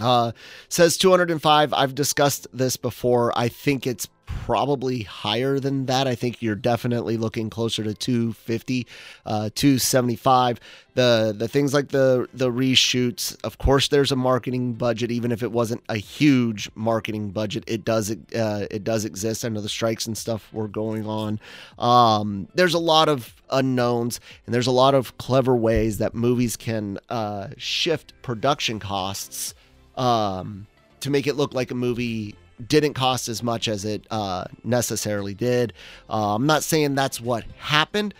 Uh, 0.00 0.32
says 0.68 0.96
205. 0.96 1.72
I've 1.72 1.94
discussed 1.94 2.46
this 2.52 2.76
before. 2.76 3.36
I 3.36 3.48
think 3.48 3.86
it's 3.86 4.08
probably 4.44 5.02
higher 5.02 5.58
than 5.60 5.86
that. 5.86 6.06
I 6.06 6.14
think 6.14 6.42
you're 6.42 6.54
definitely 6.54 7.16
looking 7.16 7.50
closer 7.50 7.84
to 7.84 7.94
250, 7.94 8.86
uh, 9.26 9.50
275. 9.54 10.58
The 10.94 11.34
the 11.36 11.48
things 11.48 11.72
like 11.72 11.88
the 11.88 12.28
the 12.34 12.50
reshoots, 12.50 13.36
of 13.44 13.58
course, 13.58 13.88
there's 13.88 14.12
a 14.12 14.16
marketing 14.16 14.74
budget. 14.74 15.10
Even 15.10 15.32
if 15.32 15.42
it 15.42 15.50
wasn't 15.52 15.82
a 15.88 15.96
huge 15.96 16.70
marketing 16.74 17.30
budget, 17.30 17.64
it 17.66 17.84
does 17.84 18.10
uh, 18.10 18.66
it 18.70 18.84
does 18.84 19.04
exist. 19.04 19.44
I 19.44 19.48
know 19.48 19.60
the 19.60 19.68
strikes 19.68 20.06
and 20.06 20.16
stuff 20.16 20.52
were 20.52 20.68
going 20.68 21.06
on. 21.06 21.40
Um, 21.78 22.48
there's 22.54 22.74
a 22.74 22.78
lot 22.78 23.08
of 23.08 23.34
unknowns, 23.50 24.20
and 24.46 24.54
there's 24.54 24.66
a 24.66 24.72
lot 24.72 24.94
of 24.94 25.16
clever 25.18 25.56
ways 25.56 25.98
that 25.98 26.14
movies 26.14 26.56
can 26.56 26.98
uh, 27.08 27.48
shift 27.56 28.12
production 28.22 28.78
costs 28.78 29.54
um, 29.96 30.66
to 31.00 31.10
make 31.10 31.26
it 31.26 31.34
look 31.34 31.54
like 31.54 31.70
a 31.70 31.74
movie 31.74 32.34
didn't 32.66 32.94
cost 32.94 33.28
as 33.28 33.42
much 33.42 33.68
as 33.68 33.84
it 33.84 34.06
uh, 34.10 34.44
necessarily 34.64 35.34
did. 35.34 35.72
Uh, 36.08 36.34
I'm 36.34 36.46
not 36.46 36.62
saying 36.62 36.94
that's 36.94 37.20
what 37.20 37.44
happened, 37.58 38.14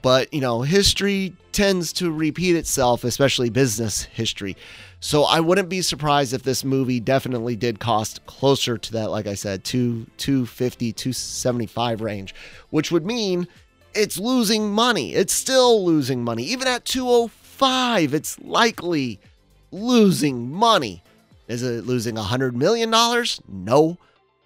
but 0.00 0.32
you 0.32 0.40
know, 0.40 0.62
history 0.62 1.34
tends 1.52 1.92
to 1.94 2.10
repeat 2.10 2.56
itself, 2.56 3.04
especially 3.04 3.50
business 3.50 4.04
history. 4.04 4.56
So 5.00 5.24
I 5.24 5.40
wouldn't 5.40 5.68
be 5.68 5.82
surprised 5.82 6.32
if 6.32 6.44
this 6.44 6.64
movie 6.64 7.00
definitely 7.00 7.56
did 7.56 7.80
cost 7.80 8.24
closer 8.26 8.78
to 8.78 8.92
that, 8.92 9.10
like 9.10 9.26
I 9.26 9.34
said, 9.34 9.64
two 9.64 10.06
250, 10.18 10.92
275 10.92 12.00
range, 12.00 12.34
which 12.70 12.92
would 12.92 13.04
mean 13.04 13.48
it's 13.94 14.18
losing 14.18 14.70
money. 14.70 15.14
It's 15.14 15.32
still 15.32 15.84
losing 15.84 16.22
money. 16.22 16.44
Even 16.44 16.68
at 16.68 16.84
205, 16.84 18.14
it's 18.14 18.38
likely 18.40 19.20
losing 19.72 20.50
money. 20.50 21.02
Is 21.48 21.62
it 21.62 21.86
losing 21.86 22.16
a 22.16 22.22
hundred 22.22 22.56
million 22.56 22.90
dollars? 22.90 23.40
No, 23.48 23.98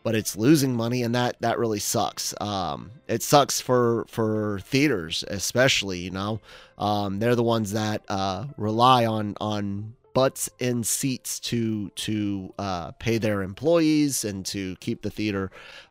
but 0.02 0.14
it's 0.14 0.36
losing 0.36 0.74
money, 0.74 1.02
and 1.02 1.14
that 1.14 1.36
that 1.40 1.58
really 1.58 1.80
sucks. 1.80 2.34
Um, 2.40 2.92
it 3.08 3.22
sucks 3.22 3.60
for 3.60 4.06
for 4.08 4.60
theaters, 4.60 5.24
especially. 5.28 5.98
You 5.98 6.12
know, 6.12 6.40
um, 6.78 7.18
they're 7.18 7.34
the 7.34 7.42
ones 7.42 7.72
that 7.72 8.02
uh, 8.08 8.46
rely 8.56 9.04
on 9.04 9.36
on 9.40 9.94
butts 10.14 10.48
in 10.58 10.82
seats 10.82 11.38
to 11.40 11.90
to 11.90 12.54
uh, 12.58 12.92
pay 12.92 13.18
their 13.18 13.42
employees 13.42 14.24
and 14.24 14.46
to 14.46 14.76
keep 14.76 15.02
the 15.02 15.10
theater 15.10 15.50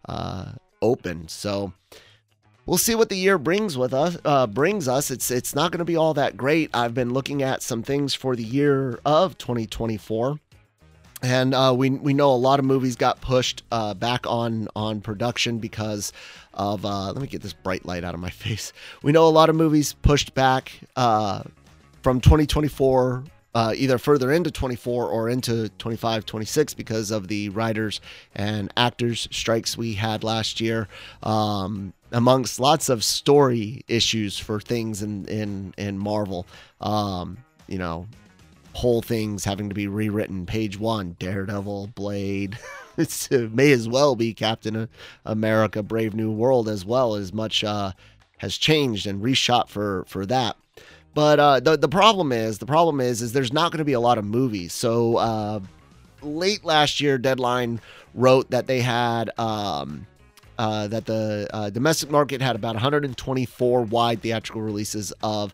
uh, 0.09 0.53
open. 0.81 1.27
So 1.27 1.73
we'll 2.65 2.77
see 2.77 2.95
what 2.95 3.09
the 3.09 3.15
year 3.15 3.37
brings 3.37 3.77
with 3.77 3.93
us. 3.93 4.17
Uh, 4.25 4.47
brings 4.47 4.87
us. 4.87 5.11
It's 5.11 5.31
it's 5.31 5.55
not 5.55 5.71
going 5.71 5.79
to 5.79 5.85
be 5.85 5.95
all 5.95 6.13
that 6.15 6.37
great. 6.37 6.69
I've 6.73 6.93
been 6.93 7.13
looking 7.13 7.43
at 7.43 7.61
some 7.61 7.83
things 7.83 8.13
for 8.13 8.35
the 8.35 8.43
year 8.43 8.99
of 9.05 9.37
2024. 9.37 10.39
And 11.21 11.53
uh, 11.53 11.73
we 11.75 11.89
we 11.89 12.13
know 12.13 12.31
a 12.31 12.35
lot 12.35 12.59
of 12.59 12.65
movies 12.65 12.95
got 12.95 13.21
pushed 13.21 13.63
uh, 13.71 13.93
back 13.93 14.27
on 14.27 14.67
on 14.75 15.01
production 15.01 15.59
because 15.59 16.13
of 16.53 16.85
uh, 16.85 17.11
let 17.11 17.21
me 17.21 17.27
get 17.27 17.41
this 17.41 17.53
bright 17.53 17.85
light 17.85 18.03
out 18.03 18.13
of 18.13 18.19
my 18.19 18.29
face. 18.31 18.73
We 19.01 19.11
know 19.11 19.27
a 19.27 19.29
lot 19.29 19.49
of 19.49 19.55
movies 19.55 19.93
pushed 19.93 20.33
back 20.33 20.71
uh, 20.95 21.43
from 22.03 22.21
2024 22.21 23.23
uh, 23.55 23.73
either 23.75 23.97
further 23.97 24.33
into 24.33 24.51
24 24.51 25.07
or 25.07 25.29
into 25.29 25.69
25, 25.77 26.25
26 26.25 26.73
because 26.73 27.09
of 27.09 27.29
the 27.29 27.47
writers 27.49 28.01
and 28.35 28.71
actors 28.75 29.29
strikes 29.31 29.77
we 29.77 29.93
had 29.93 30.25
last 30.25 30.59
year. 30.59 30.89
Um, 31.23 31.93
amongst 32.15 32.61
lots 32.61 32.87
of 32.87 33.03
story 33.03 33.83
issues 33.89 34.39
for 34.39 34.59
things 34.59 35.03
in 35.03 35.25
in 35.25 35.73
in 35.77 35.99
Marvel, 35.99 36.47
um, 36.79 37.37
you 37.67 37.77
know, 37.77 38.07
whole 38.73 39.01
things 39.01 39.43
having 39.43 39.67
to 39.67 39.75
be 39.75 39.87
rewritten. 39.87 40.45
Page 40.45 40.79
one, 40.79 41.17
Daredevil, 41.19 41.87
Blade. 41.93 42.57
it 42.97 43.51
may 43.53 43.71
as 43.73 43.89
well 43.89 44.15
be 44.15 44.33
Captain 44.33 44.87
America: 45.25 45.83
Brave 45.83 46.15
New 46.15 46.31
World 46.31 46.69
as 46.69 46.85
well. 46.85 47.15
As 47.15 47.33
much 47.33 47.65
uh, 47.65 47.91
has 48.37 48.57
changed 48.57 49.05
and 49.05 49.21
reshot 49.21 49.67
for 49.67 50.05
for 50.07 50.25
that. 50.25 50.55
But 51.13 51.39
uh, 51.39 51.59
the 51.59 51.77
the 51.77 51.89
problem 51.89 52.31
is 52.31 52.59
the 52.59 52.65
problem 52.65 53.01
is 53.01 53.21
is 53.21 53.33
there's 53.33 53.53
not 53.53 53.73
going 53.73 53.79
to 53.79 53.85
be 53.85 53.93
a 53.93 53.99
lot 53.99 54.17
of 54.17 54.23
movies. 54.23 54.71
So 54.71 55.17
uh, 55.17 55.59
late 56.21 56.63
last 56.63 57.01
year, 57.01 57.17
Deadline 57.17 57.81
wrote 58.13 58.51
that 58.51 58.67
they 58.67 58.79
had 58.79 59.37
um, 59.37 60.07
uh, 60.57 60.87
that 60.87 61.05
the 61.05 61.47
uh, 61.53 61.69
domestic 61.69 62.09
market 62.09 62.41
had 62.41 62.55
about 62.55 62.75
124 62.75 63.81
wide 63.83 64.21
theatrical 64.21 64.61
releases 64.61 65.11
of 65.23 65.53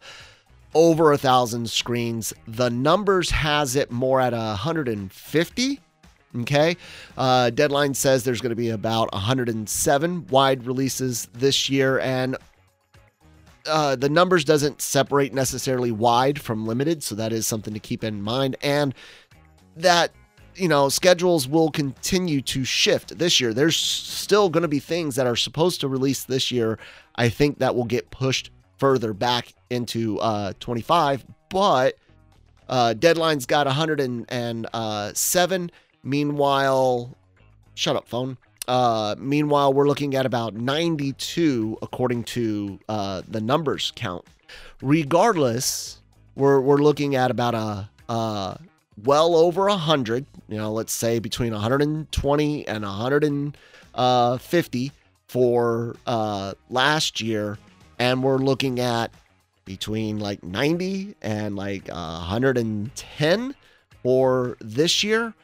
over 0.73 1.11
a 1.11 1.17
thousand 1.17 1.69
screens. 1.69 2.33
The 2.47 2.69
numbers 2.69 3.29
has 3.31 3.75
it 3.75 3.91
more 3.91 4.21
at 4.21 4.33
150. 4.33 5.79
Okay. 6.39 6.77
Uh, 7.17 7.49
Deadline 7.49 7.93
says 7.93 8.23
there's 8.23 8.41
going 8.41 8.51
to 8.51 8.55
be 8.55 8.69
about 8.69 9.11
107 9.11 10.27
wide 10.27 10.65
releases 10.65 11.27
this 11.33 11.69
year, 11.69 11.99
and 11.99 12.37
uh, 13.67 13.95
the 13.95 14.09
numbers 14.09 14.45
doesn't 14.45 14.81
separate 14.81 15.33
necessarily 15.33 15.91
wide 15.91 16.39
from 16.41 16.65
limited, 16.65 17.03
so 17.03 17.15
that 17.15 17.33
is 17.33 17.45
something 17.45 17.73
to 17.73 17.79
keep 17.79 18.03
in 18.03 18.21
mind. 18.21 18.55
And 18.61 18.95
that 19.75 20.11
you 20.55 20.67
know 20.67 20.89
schedules 20.89 21.47
will 21.47 21.71
continue 21.71 22.41
to 22.41 22.63
shift 22.63 23.17
this 23.17 23.39
year. 23.39 23.53
There's 23.53 23.75
still 23.75 24.49
going 24.49 24.63
to 24.63 24.67
be 24.67 24.79
things 24.79 25.15
that 25.15 25.27
are 25.27 25.35
supposed 25.35 25.81
to 25.81 25.87
release 25.87 26.23
this 26.23 26.51
year. 26.51 26.79
I 27.15 27.29
think 27.29 27.59
that 27.59 27.75
will 27.75 27.85
get 27.85 28.11
pushed 28.11 28.51
further 28.77 29.13
back 29.13 29.53
into 29.69 30.19
uh, 30.19 30.53
25, 30.59 31.25
but 31.49 31.95
uh, 32.67 32.93
deadline's 32.93 33.45
got 33.45 33.67
107. 33.67 34.65
Uh, 34.73 35.11
Meanwhile, 36.03 37.15
shut 37.75 37.95
up, 37.95 38.07
phone. 38.07 38.37
Uh, 38.67 39.15
meanwhile, 39.17 39.73
we're 39.73 39.87
looking 39.87 40.15
at 40.15 40.25
about 40.25 40.53
92 40.53 41.77
according 41.81 42.23
to 42.23 42.79
uh, 42.89 43.21
the 43.27 43.41
numbers 43.41 43.91
count. 43.95 44.25
Regardless, 44.81 46.01
we're, 46.35 46.59
we're 46.59 46.77
looking 46.77 47.15
at 47.15 47.31
about 47.31 47.55
a, 47.55 47.89
uh, 48.09 48.55
well 49.03 49.35
over 49.35 49.65
100, 49.65 50.25
you 50.47 50.57
know, 50.57 50.71
let's 50.71 50.93
say 50.93 51.19
between 51.19 51.51
120 51.53 52.67
and 52.67 52.83
150 52.83 54.91
for 55.27 55.95
uh, 56.07 56.53
last 56.69 57.21
year. 57.21 57.57
And 57.99 58.23
we're 58.23 58.37
looking 58.37 58.79
at 58.79 59.11
between 59.65 60.19
like 60.19 60.43
90 60.43 61.15
and 61.21 61.55
like 61.55 61.87
110 61.87 63.55
for 64.03 64.57
this 64.59 65.03
year 65.03 65.35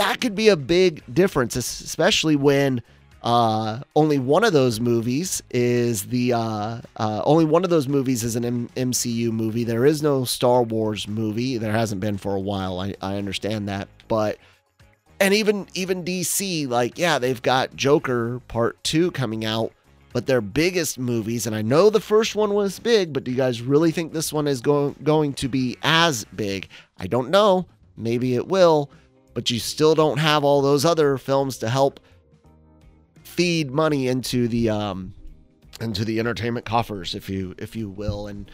that 0.00 0.20
could 0.20 0.34
be 0.34 0.48
a 0.48 0.56
big 0.56 1.02
difference, 1.12 1.56
especially 1.56 2.34
when 2.34 2.82
uh, 3.22 3.80
only 3.94 4.18
one 4.18 4.44
of 4.44 4.52
those 4.52 4.80
movies 4.80 5.42
is 5.50 6.06
the 6.06 6.32
uh, 6.32 6.80
uh, 6.96 7.22
only 7.24 7.44
one 7.44 7.64
of 7.64 7.70
those 7.70 7.86
movies 7.86 8.24
is 8.24 8.36
an 8.36 8.44
M- 8.44 8.70
MCU 8.76 9.30
movie. 9.30 9.64
There 9.64 9.84
is 9.84 10.02
no 10.02 10.24
Star 10.24 10.62
Wars 10.62 11.06
movie. 11.06 11.58
There 11.58 11.72
hasn't 11.72 12.00
been 12.00 12.16
for 12.16 12.34
a 12.34 12.40
while. 12.40 12.80
I, 12.80 12.94
I 13.02 13.16
understand 13.16 13.68
that, 13.68 13.88
but 14.08 14.38
and 15.18 15.34
even 15.34 15.66
even 15.74 16.04
DC, 16.04 16.68
like 16.68 16.98
yeah, 16.98 17.18
they've 17.18 17.42
got 17.42 17.76
Joker 17.76 18.40
Part 18.48 18.82
Two 18.84 19.10
coming 19.10 19.44
out, 19.44 19.72
but 20.14 20.26
their 20.26 20.40
biggest 20.40 20.98
movies, 20.98 21.46
and 21.46 21.54
I 21.54 21.60
know 21.60 21.90
the 21.90 22.00
first 22.00 22.34
one 22.34 22.54
was 22.54 22.78
big, 22.78 23.12
but 23.12 23.24
do 23.24 23.30
you 23.30 23.36
guys 23.36 23.60
really 23.60 23.90
think 23.90 24.12
this 24.12 24.32
one 24.32 24.46
is 24.46 24.62
going 24.62 24.96
going 25.02 25.34
to 25.34 25.48
be 25.48 25.76
as 25.82 26.24
big? 26.36 26.68
I 26.98 27.06
don't 27.06 27.30
know. 27.30 27.66
Maybe 27.96 28.34
it 28.34 28.48
will 28.48 28.90
but 29.34 29.50
you 29.50 29.58
still 29.58 29.94
don't 29.94 30.18
have 30.18 30.44
all 30.44 30.62
those 30.62 30.84
other 30.84 31.16
films 31.16 31.58
to 31.58 31.68
help 31.68 32.00
feed 33.40 33.70
money 33.70 34.06
into 34.06 34.48
the 34.48 34.68
um 34.68 35.14
into 35.80 36.04
the 36.04 36.20
entertainment 36.20 36.66
coffers 36.66 37.14
if 37.14 37.30
you 37.30 37.54
if 37.56 37.74
you 37.74 37.88
will 37.88 38.26
and 38.26 38.50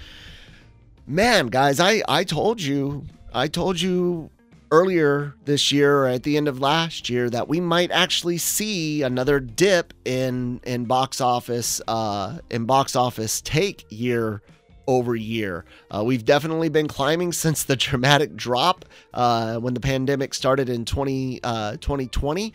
man 1.09 1.49
guys 1.49 1.81
i 1.81 2.01
i 2.07 2.23
told 2.23 2.63
you 2.63 3.05
i 3.35 3.49
told 3.49 3.81
you 3.81 4.31
earlier 4.71 5.35
this 5.45 5.73
year 5.73 6.05
or 6.05 6.07
at 6.07 6.23
the 6.23 6.37
end 6.37 6.47
of 6.47 6.61
last 6.61 7.11
year 7.11 7.29
that 7.29 7.49
we 7.49 7.61
might 7.61 7.91
actually 7.91 8.39
see 8.39 9.03
another 9.03 9.41
dip 9.41 9.93
in 10.05 10.61
in 10.63 10.85
box 10.85 11.21
office 11.21 11.83
uh 11.89 12.39
in 12.49 12.65
box 12.65 12.95
office 12.95 13.41
take 13.41 13.85
year 13.89 14.41
over 14.89 15.17
year. 15.17 15.65
Uh, 15.91 16.05
we've 16.05 16.25
definitely 16.25 16.69
been 16.69 16.87
climbing 16.87 17.33
since 17.45 17.65
the 17.65 17.75
dramatic 17.75 18.37
drop 18.37 18.85
uh, 19.15 19.57
when 19.57 19.75
the 19.75 19.81
pandemic 19.81 20.33
started 20.33 20.69
in 20.69 20.85
20, 20.85 21.41
uh, 21.43 21.73
2020. 21.79 22.53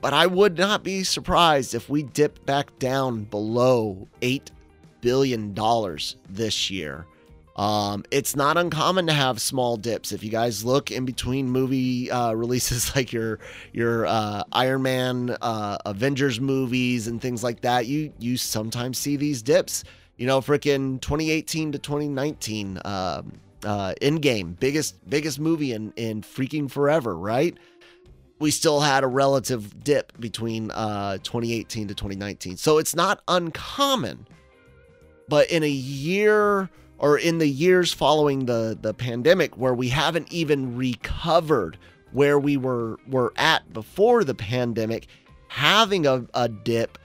But 0.00 0.12
I 0.12 0.26
would 0.26 0.58
not 0.58 0.82
be 0.82 1.04
surprised 1.04 1.74
if 1.74 1.88
we 1.88 2.02
dip 2.02 2.44
back 2.44 2.78
down 2.78 3.24
below 3.24 4.08
$8 4.20 4.48
billion 5.00 5.54
this 6.28 6.70
year. 6.70 7.06
Um, 7.56 8.04
it's 8.10 8.36
not 8.36 8.58
uncommon 8.58 9.06
to 9.06 9.14
have 9.14 9.40
small 9.40 9.78
dips. 9.78 10.12
If 10.12 10.22
you 10.22 10.30
guys 10.30 10.64
look 10.64 10.90
in 10.90 11.06
between 11.06 11.48
movie 11.48 12.10
uh, 12.10 12.32
releases 12.34 12.94
like 12.94 13.12
your 13.12 13.38
your 13.72 14.06
uh, 14.06 14.42
Iron 14.52 14.82
Man, 14.82 15.36
uh, 15.40 15.78
Avengers 15.86 16.38
movies, 16.38 17.06
and 17.08 17.20
things 17.20 17.42
like 17.42 17.62
that, 17.62 17.86
you 17.86 18.12
you 18.18 18.36
sometimes 18.36 18.98
see 18.98 19.16
these 19.16 19.42
dips. 19.42 19.84
You 20.18 20.26
know, 20.26 20.40
freaking 20.40 21.00
2018 21.00 21.72
to 21.72 21.78
2019, 21.78 22.78
um, 22.84 23.32
uh, 23.64 23.94
Endgame, 24.00 24.58
biggest 24.58 24.96
biggest 25.08 25.40
movie 25.40 25.72
in 25.72 25.92
in 25.96 26.20
freaking 26.20 26.70
forever, 26.70 27.16
right? 27.16 27.56
We 28.38 28.50
still 28.50 28.80
had 28.80 29.02
a 29.02 29.06
relative 29.06 29.82
dip 29.82 30.18
between 30.20 30.70
uh, 30.70 31.18
2018 31.18 31.88
to 31.88 31.94
2019, 31.94 32.56
so 32.56 32.78
it's 32.78 32.94
not 32.94 33.22
uncommon. 33.28 34.26
But 35.28 35.50
in 35.50 35.62
a 35.62 35.68
year 35.68 36.68
or 36.98 37.18
in 37.18 37.38
the 37.38 37.48
years 37.48 37.92
following 37.92 38.46
the 38.46 38.78
the 38.80 38.94
pandemic, 38.94 39.56
where 39.56 39.74
we 39.74 39.88
haven't 39.88 40.32
even 40.32 40.76
recovered 40.76 41.78
where 42.12 42.38
we 42.38 42.56
were 42.56 42.98
were 43.08 43.32
at 43.36 43.72
before 43.72 44.24
the 44.24 44.34
pandemic, 44.34 45.06
having 45.48 46.06
a, 46.06 46.24
a 46.34 46.48
dip 46.48 46.98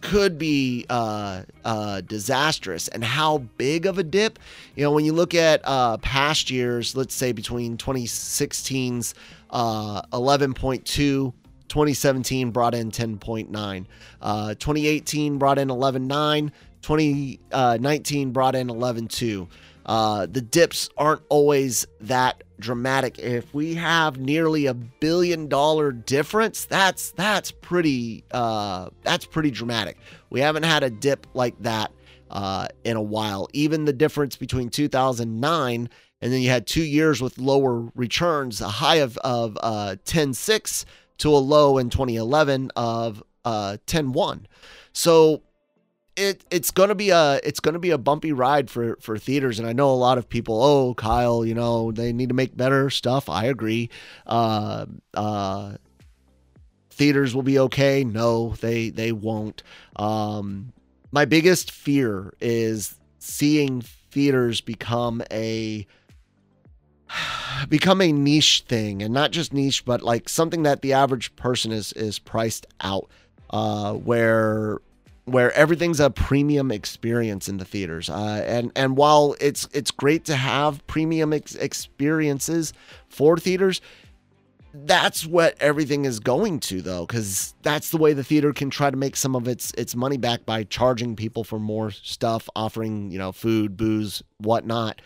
could 0.00 0.38
be 0.38 0.86
uh, 0.88 1.42
uh, 1.64 2.00
disastrous. 2.02 2.88
And 2.88 3.02
how 3.02 3.38
big 3.56 3.84
of 3.86 3.98
a 3.98 4.04
dip? 4.04 4.38
You 4.76 4.84
know, 4.84 4.92
when 4.92 5.04
you 5.04 5.12
look 5.12 5.34
at 5.34 5.60
uh, 5.64 5.98
past 5.98 6.50
years, 6.50 6.96
let's 6.96 7.14
say 7.14 7.32
between 7.32 7.76
2016's 7.76 9.14
uh, 9.50 10.02
11.2, 10.12 10.84
2017 10.84 12.50
brought 12.50 12.74
in 12.74 12.90
10.9, 12.90 13.86
uh, 14.22 14.54
2018 14.54 15.38
brought 15.38 15.58
in 15.58 15.68
11.9, 15.68 16.50
2019 16.82 18.30
brought 18.32 18.54
in 18.54 18.68
11.2. 18.68 19.48
Uh, 19.88 20.26
the 20.26 20.42
dips 20.42 20.90
aren't 20.98 21.22
always 21.30 21.86
that 22.00 22.44
dramatic. 22.60 23.18
If 23.18 23.54
we 23.54 23.74
have 23.74 24.18
nearly 24.18 24.66
a 24.66 24.74
billion 24.74 25.48
dollar 25.48 25.92
difference, 25.92 26.66
that's 26.66 27.12
that's 27.12 27.50
pretty 27.50 28.22
uh, 28.30 28.90
that's 29.02 29.24
pretty 29.24 29.50
dramatic. 29.50 29.96
We 30.28 30.40
haven't 30.40 30.64
had 30.64 30.82
a 30.82 30.90
dip 30.90 31.26
like 31.32 31.58
that 31.62 31.90
uh, 32.30 32.68
in 32.84 32.96
a 32.98 33.02
while. 33.02 33.48
Even 33.54 33.86
the 33.86 33.94
difference 33.94 34.36
between 34.36 34.68
2009 34.68 35.88
and 36.20 36.32
then 36.32 36.40
you 36.40 36.50
had 36.50 36.66
two 36.66 36.82
years 36.82 37.20
with 37.20 37.38
lower 37.38 37.90
returns, 37.94 38.60
a 38.60 38.68
high 38.68 38.96
of 38.96 39.16
of 39.18 39.56
uh, 39.62 39.96
10.6 40.04 40.84
to 41.18 41.28
a 41.30 41.38
low 41.38 41.78
in 41.78 41.90
2011 41.90 42.70
of 42.76 43.22
uh, 43.44 43.76
10.1. 43.86 44.44
So 44.92 45.42
it 46.16 46.44
it's 46.50 46.70
gonna 46.70 46.96
be 46.96 47.10
a 47.10 47.40
it's 47.44 47.60
gonna 47.60 47.78
be 47.78 47.90
a 47.90 47.98
bumpy 47.98 48.32
ride 48.32 48.68
for 48.70 48.96
for 49.00 49.16
theaters, 49.18 49.58
and 49.58 49.68
I 49.68 49.72
know 49.72 49.90
a 49.90 49.94
lot 49.94 50.18
of 50.18 50.28
people. 50.28 50.62
Oh, 50.62 50.94
Kyle, 50.94 51.46
you 51.46 51.54
know 51.54 51.92
they 51.92 52.12
need 52.12 52.28
to 52.28 52.34
make 52.34 52.56
better 52.56 52.90
stuff. 52.90 53.28
I 53.28 53.44
agree. 53.44 53.88
Uh, 54.26 54.86
uh, 55.14 55.74
theaters 56.90 57.34
will 57.34 57.44
be 57.44 57.58
okay. 57.60 58.02
No, 58.02 58.54
they 58.60 58.90
they 58.90 59.12
won't. 59.12 59.62
Um, 59.94 60.72
my 61.12 61.24
biggest 61.24 61.70
fear 61.70 62.34
is 62.40 62.96
seeing 63.20 63.82
theaters 64.10 64.60
become 64.60 65.22
a 65.30 65.86
become 67.68 68.00
a 68.00 68.12
niche 68.12 68.64
thing 68.68 69.02
and 69.02 69.12
not 69.12 69.30
just 69.30 69.52
niche 69.52 69.84
but 69.84 70.02
like 70.02 70.28
something 70.28 70.62
that 70.62 70.82
the 70.82 70.92
average 70.92 71.34
person 71.36 71.72
is 71.72 71.92
is 71.94 72.18
priced 72.18 72.66
out 72.80 73.08
uh 73.50 73.92
where 73.92 74.78
where 75.28 75.52
everything's 75.52 76.00
a 76.00 76.10
premium 76.10 76.70
experience 76.70 77.48
in 77.48 77.58
the 77.58 77.64
theaters. 77.64 78.08
Uh, 78.08 78.42
and 78.46 78.72
and 78.74 78.96
while 78.96 79.36
it's 79.40 79.68
it's 79.72 79.90
great 79.90 80.24
to 80.24 80.36
have 80.36 80.84
premium 80.86 81.32
ex- 81.32 81.54
experiences 81.54 82.72
for 83.08 83.36
theaters, 83.36 83.80
that's 84.72 85.26
what 85.26 85.56
everything 85.60 86.04
is 86.04 86.18
going 86.18 86.60
to 86.60 86.80
though, 86.80 87.04
because 87.06 87.54
that's 87.62 87.90
the 87.90 87.98
way 87.98 88.12
the 88.14 88.24
theater 88.24 88.52
can 88.52 88.70
try 88.70 88.90
to 88.90 88.96
make 88.96 89.16
some 89.16 89.36
of 89.36 89.46
its 89.46 89.72
its 89.72 89.94
money 89.94 90.16
back 90.16 90.46
by 90.46 90.64
charging 90.64 91.14
people 91.14 91.44
for 91.44 91.58
more 91.58 91.90
stuff, 91.90 92.48
offering 92.56 93.10
you 93.10 93.18
know 93.18 93.32
food, 93.32 93.76
booze, 93.76 94.22
whatnot. 94.38 95.00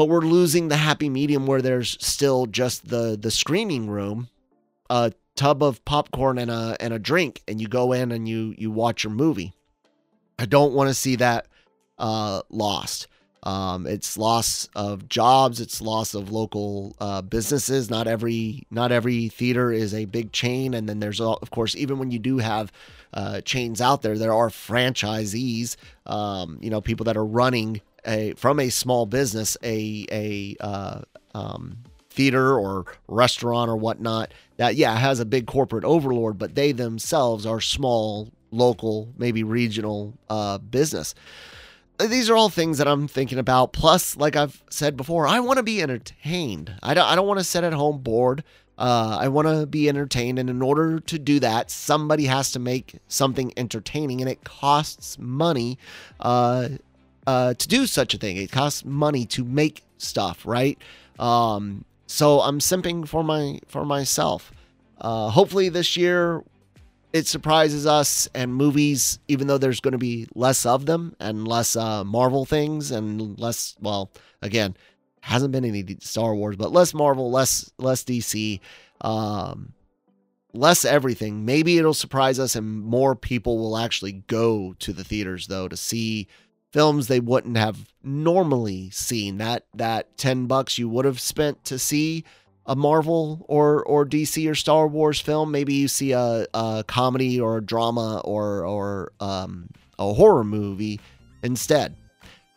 But 0.00 0.08
we're 0.08 0.22
losing 0.22 0.68
the 0.68 0.78
happy 0.78 1.10
medium 1.10 1.46
where 1.46 1.60
there's 1.60 1.98
still 2.00 2.46
just 2.46 2.88
the 2.88 3.18
the 3.20 3.30
screening 3.30 3.86
room, 3.86 4.30
a 4.88 5.12
tub 5.36 5.62
of 5.62 5.84
popcorn 5.84 6.38
and 6.38 6.50
a 6.50 6.74
and 6.80 6.94
a 6.94 6.98
drink 6.98 7.42
and 7.46 7.60
you 7.60 7.68
go 7.68 7.92
in 7.92 8.10
and 8.10 8.26
you 8.26 8.54
you 8.56 8.70
watch 8.70 9.04
your 9.04 9.12
movie. 9.12 9.52
I 10.38 10.46
don't 10.46 10.72
want 10.72 10.88
to 10.88 10.94
see 10.94 11.16
that 11.16 11.48
uh, 11.98 12.40
lost. 12.48 13.08
Um, 13.42 13.86
it's 13.86 14.16
loss 14.16 14.70
of 14.74 15.06
jobs. 15.06 15.60
It's 15.60 15.82
loss 15.82 16.14
of 16.14 16.32
local 16.32 16.96
uh, 16.98 17.20
businesses. 17.20 17.90
Not 17.90 18.06
every 18.06 18.66
not 18.70 18.92
every 18.92 19.28
theater 19.28 19.70
is 19.70 19.92
a 19.92 20.06
big 20.06 20.32
chain, 20.32 20.72
and 20.72 20.88
then 20.88 21.00
there's 21.00 21.20
of 21.20 21.50
course 21.50 21.76
even 21.76 21.98
when 21.98 22.10
you 22.10 22.18
do 22.18 22.38
have 22.38 22.72
uh, 23.12 23.42
chains 23.42 23.82
out 23.82 24.00
there, 24.00 24.16
there 24.16 24.32
are 24.32 24.48
franchisees. 24.48 25.76
Um, 26.06 26.58
you 26.62 26.70
know, 26.70 26.80
people 26.80 27.04
that 27.04 27.18
are 27.18 27.24
running 27.24 27.82
a 28.06 28.32
from 28.34 28.60
a 28.60 28.70
small 28.70 29.06
business 29.06 29.56
a 29.62 30.06
a 30.10 30.56
uh, 30.60 31.00
um, 31.34 31.78
theater 32.10 32.58
or 32.58 32.84
restaurant 33.08 33.70
or 33.70 33.76
whatnot 33.76 34.32
that 34.56 34.74
yeah 34.74 34.96
has 34.96 35.20
a 35.20 35.24
big 35.24 35.46
corporate 35.46 35.84
overlord 35.84 36.38
but 36.38 36.54
they 36.54 36.72
themselves 36.72 37.46
are 37.46 37.60
small 37.60 38.30
local 38.50 39.12
maybe 39.16 39.42
regional 39.42 40.18
uh, 40.28 40.58
business. 40.58 41.14
These 41.98 42.30
are 42.30 42.36
all 42.36 42.48
things 42.48 42.78
that 42.78 42.88
i'm 42.88 43.06
thinking 43.08 43.38
about. 43.38 43.72
Plus 43.72 44.16
like 44.16 44.36
i've 44.36 44.62
said 44.70 44.96
before 44.96 45.26
i 45.26 45.40
want 45.40 45.58
to 45.58 45.62
be 45.62 45.82
entertained. 45.82 46.74
I 46.82 46.94
don't, 46.94 47.06
I 47.06 47.14
don't 47.14 47.26
want 47.26 47.40
to 47.40 47.44
sit 47.44 47.64
at 47.64 47.72
home 47.72 47.98
bored. 47.98 48.44
Uh, 48.78 49.18
i 49.20 49.28
want 49.28 49.46
to 49.46 49.66
be 49.66 49.90
entertained 49.90 50.38
and 50.38 50.48
in 50.48 50.62
order 50.62 51.00
to 51.00 51.18
do 51.18 51.38
that 51.38 51.70
somebody 51.70 52.24
has 52.24 52.50
to 52.50 52.58
make 52.58 52.94
something 53.08 53.52
entertaining 53.58 54.22
and 54.22 54.30
it 54.30 54.42
costs 54.42 55.18
money 55.18 55.76
uh, 56.20 56.66
uh, 57.30 57.54
to 57.54 57.68
do 57.68 57.86
such 57.86 58.14
a 58.14 58.18
thing 58.18 58.36
it 58.36 58.50
costs 58.50 58.84
money 58.84 59.24
to 59.24 59.44
make 59.44 59.82
stuff 59.98 60.46
right 60.46 60.78
um, 61.20 61.84
so 62.10 62.40
I'm 62.40 62.58
simping 62.58 63.06
for 63.06 63.22
my 63.22 63.60
for 63.68 63.84
myself. 63.84 64.50
Uh, 65.00 65.30
hopefully 65.30 65.68
this 65.68 65.96
year 65.96 66.42
it 67.12 67.26
surprises 67.26 67.86
us 67.86 68.28
and 68.34 68.54
movies, 68.54 69.20
even 69.28 69.46
though 69.46 69.58
there's 69.58 69.80
going 69.80 69.92
to 69.92 69.98
be 69.98 70.26
less 70.34 70.66
of 70.66 70.86
them 70.86 71.14
and 71.20 71.46
less 71.46 71.76
uh, 71.76 72.02
Marvel 72.02 72.44
things 72.44 72.90
and 72.90 73.38
less. 73.38 73.76
Well, 73.80 74.10
again, 74.42 74.76
hasn't 75.20 75.52
been 75.52 75.64
any 75.64 75.84
Star 76.00 76.34
Wars, 76.34 76.56
but 76.56 76.72
less 76.72 76.94
Marvel, 76.94 77.30
less 77.30 77.70
less 77.78 78.02
DC, 78.02 78.58
um, 79.02 79.72
less 80.52 80.84
everything. 80.84 81.44
Maybe 81.44 81.78
it'll 81.78 81.94
surprise 81.94 82.40
us 82.40 82.56
and 82.56 82.82
more 82.82 83.14
people 83.14 83.58
will 83.58 83.76
actually 83.76 84.24
go 84.26 84.74
to 84.80 84.92
the 84.92 85.04
theaters 85.04 85.46
though 85.46 85.68
to 85.68 85.76
see 85.76 86.26
films 86.72 87.08
they 87.08 87.20
wouldn't 87.20 87.56
have 87.56 87.92
normally 88.02 88.90
seen. 88.90 89.38
That 89.38 89.66
that 89.74 90.16
10 90.16 90.46
bucks 90.46 90.78
you 90.78 90.88
would 90.88 91.04
have 91.04 91.20
spent 91.20 91.64
to 91.66 91.78
see 91.78 92.24
a 92.66 92.76
Marvel 92.76 93.44
or 93.48 93.82
or 93.84 94.06
DC 94.06 94.48
or 94.48 94.54
Star 94.54 94.86
Wars 94.86 95.20
film, 95.20 95.50
maybe 95.50 95.74
you 95.74 95.88
see 95.88 96.12
a, 96.12 96.46
a 96.54 96.84
comedy 96.86 97.40
or 97.40 97.58
a 97.58 97.60
drama 97.60 98.20
or 98.24 98.64
or 98.64 99.12
um, 99.20 99.68
a 99.98 100.12
horror 100.12 100.44
movie 100.44 101.00
instead. 101.42 101.96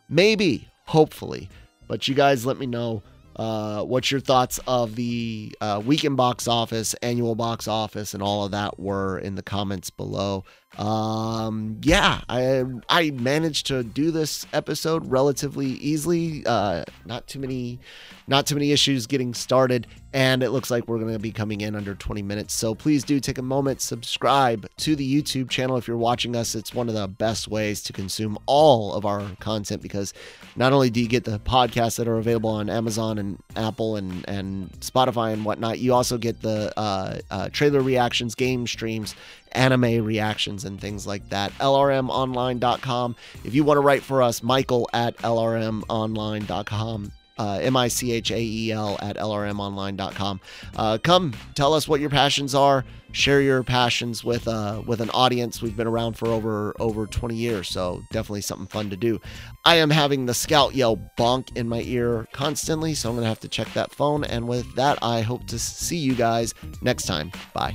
Maybe, 0.09 0.67
hopefully. 0.85 1.49
But 1.87 2.07
you 2.07 2.15
guys 2.15 2.45
let 2.45 2.57
me 2.57 2.65
know 2.65 3.01
uh, 3.35 3.83
what 3.83 4.11
your 4.11 4.19
thoughts 4.19 4.59
of 4.67 4.95
the 4.95 5.55
uh, 5.59 5.81
weekend 5.83 6.17
box 6.17 6.47
office, 6.47 6.93
annual 7.01 7.35
box 7.35 7.67
office, 7.67 8.13
and 8.13 8.21
all 8.21 8.45
of 8.45 8.51
that 8.51 8.79
were 8.79 9.17
in 9.19 9.35
the 9.35 9.43
comments 9.43 9.89
below. 9.89 10.45
Um, 10.77 11.77
yeah, 11.83 12.21
I 12.27 12.63
I 12.89 13.11
managed 13.11 13.67
to 13.67 13.83
do 13.83 14.09
this 14.09 14.45
episode 14.53 15.09
relatively 15.09 15.67
easily. 15.67 16.43
Uh, 16.45 16.83
not 17.05 17.27
too 17.27 17.39
many, 17.39 17.79
not 18.27 18.47
too 18.47 18.55
many 18.55 18.71
issues 18.71 19.05
getting 19.05 19.35
started, 19.35 19.85
and 20.13 20.41
it 20.41 20.49
looks 20.49 20.71
like 20.71 20.87
we're 20.87 20.97
going 20.97 21.13
to 21.13 21.19
be 21.19 21.31
coming 21.31 21.61
in 21.61 21.75
under 21.75 21.93
20 21.93 22.23
minutes. 22.23 22.55
So 22.55 22.73
please 22.73 23.03
do 23.03 23.19
take 23.19 23.37
a 23.37 23.43
moment, 23.43 23.81
subscribe 23.81 24.67
to 24.77 24.95
the 24.95 25.21
YouTube 25.21 25.49
channel 25.49 25.77
if 25.77 25.87
you're 25.87 25.97
watching 25.97 26.35
us. 26.35 26.55
It's 26.55 26.73
one 26.73 26.89
of 26.89 26.95
the 26.95 27.07
best 27.07 27.47
ways 27.47 27.83
to 27.83 27.93
consume 27.93 28.39
all 28.47 28.93
of 28.93 29.05
our 29.05 29.23
content 29.39 29.81
because 29.81 30.11
not 30.55 30.73
only 30.73 30.89
do 30.89 30.99
you 30.99 31.07
get 31.07 31.23
the 31.23 31.39
podcasts 31.39 31.97
that 31.97 32.07
are 32.07 32.17
available 32.17 32.49
on 32.49 32.69
Amazon 32.69 33.19
and 33.19 33.39
Apple 33.55 33.95
and 33.95 34.27
and 34.27 34.71
Spotify 34.79 35.33
and 35.33 35.45
whatnot, 35.45 35.77
you 35.77 35.93
also 35.93 36.17
get 36.17 36.41
the 36.41 36.73
uh, 36.77 37.19
uh, 37.29 37.49
trailer 37.49 37.81
reactions, 37.81 38.33
game 38.33 38.65
streams, 38.65 39.15
anime 39.55 40.03
reactions 40.03 40.65
and 40.65 40.79
things 40.79 41.07
like 41.07 41.27
that. 41.29 41.51
LRMonline.com. 41.53 43.15
If 43.43 43.55
you 43.55 43.63
want 43.63 43.77
to 43.77 43.81
write 43.81 44.03
for 44.03 44.21
us, 44.21 44.43
Michael 44.43 44.89
at 44.93 45.17
LRMonline.com. 45.17 47.11
Uh, 47.37 47.59
M 47.61 47.75
I 47.75 47.87
C 47.87 48.11
H 48.11 48.29
A 48.31 48.39
E 48.39 48.71
L 48.71 48.97
at 49.01 49.17
LRMonline.com. 49.17 50.39
Uh, 50.75 50.97
come 51.03 51.33
tell 51.55 51.73
us 51.73 51.87
what 51.87 51.99
your 51.99 52.11
passions 52.11 52.53
are. 52.53 52.85
Share 53.11 53.41
your 53.41 53.63
passions 53.63 54.23
with 54.23 54.47
uh, 54.47 54.83
with 54.85 55.01
an 55.01 55.09
audience. 55.11 55.61
We've 55.61 55.75
been 55.75 55.87
around 55.87 56.13
for 56.13 56.27
over 56.27 56.75
over 56.79 57.07
20 57.07 57.35
years, 57.35 57.69
so 57.69 58.01
definitely 58.11 58.41
something 58.41 58.67
fun 58.67 58.89
to 58.91 58.97
do. 58.97 59.19
I 59.65 59.75
am 59.75 59.89
having 59.89 60.25
the 60.25 60.33
scout 60.33 60.75
yell 60.75 60.97
bonk 61.17 61.55
in 61.57 61.67
my 61.67 61.81
ear 61.81 62.27
constantly, 62.33 62.93
so 62.93 63.09
I'm 63.09 63.15
gonna 63.15 63.27
have 63.27 63.39
to 63.41 63.49
check 63.49 63.71
that 63.73 63.93
phone. 63.93 64.23
And 64.23 64.47
with 64.47 64.75
that, 64.75 64.99
I 65.01 65.21
hope 65.21 65.47
to 65.47 65.59
see 65.59 65.97
you 65.97 66.13
guys 66.13 66.53
next 66.81 67.05
time. 67.05 67.31
Bye. 67.53 67.73